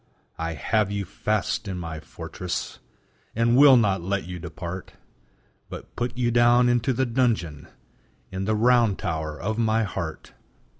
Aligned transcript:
I 0.39 0.53
have 0.55 0.89
you 0.89 1.05
fast 1.05 1.67
in 1.67 1.77
my 1.77 1.99
fortress, 1.99 2.79
And 3.35 3.55
will 3.55 3.77
not 3.77 4.01
let 4.01 4.23
you 4.25 4.39
depart, 4.39 4.93
But 5.69 5.95
put 5.95 6.17
you 6.17 6.31
down 6.31 6.69
into 6.69 6.91
the 6.91 7.05
dungeon 7.05 7.67
In 8.31 8.45
the 8.45 8.55
round 8.55 8.97
tower 8.97 9.39
of 9.39 9.59
my 9.59 9.83
heart. 9.83 10.33